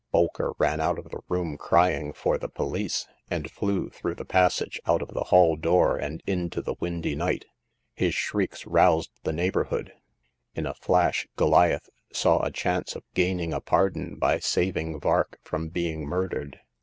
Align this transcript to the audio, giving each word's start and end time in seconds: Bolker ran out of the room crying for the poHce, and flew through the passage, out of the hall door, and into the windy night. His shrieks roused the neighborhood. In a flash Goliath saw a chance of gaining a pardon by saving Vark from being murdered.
Bolker 0.11 0.53
ran 0.57 0.81
out 0.81 0.97
of 0.97 1.09
the 1.11 1.19
room 1.29 1.57
crying 1.57 2.11
for 2.11 2.39
the 2.39 2.49
poHce, 2.49 3.05
and 3.29 3.51
flew 3.51 3.91
through 3.91 4.15
the 4.15 4.25
passage, 4.25 4.81
out 4.87 5.03
of 5.03 5.09
the 5.13 5.25
hall 5.25 5.55
door, 5.55 5.95
and 5.95 6.23
into 6.25 6.59
the 6.59 6.73
windy 6.79 7.13
night. 7.15 7.45
His 7.93 8.15
shrieks 8.15 8.65
roused 8.65 9.11
the 9.21 9.31
neighborhood. 9.31 9.93
In 10.55 10.65
a 10.65 10.73
flash 10.73 11.27
Goliath 11.35 11.87
saw 12.11 12.43
a 12.43 12.49
chance 12.49 12.95
of 12.95 13.03
gaining 13.13 13.53
a 13.53 13.61
pardon 13.61 14.15
by 14.15 14.39
saving 14.39 14.99
Vark 14.99 15.37
from 15.43 15.69
being 15.69 16.07
murdered. 16.07 16.59